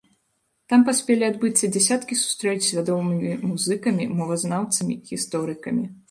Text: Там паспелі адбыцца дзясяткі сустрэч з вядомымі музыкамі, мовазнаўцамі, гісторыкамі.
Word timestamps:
Там 0.71 0.83
паспелі 0.85 1.25
адбыцца 1.31 1.67
дзясяткі 1.75 2.15
сустрэч 2.21 2.57
з 2.67 2.71
вядомымі 2.77 3.35
музыкамі, 3.49 4.07
мовазнаўцамі, 4.21 4.97
гісторыкамі. 5.11 5.85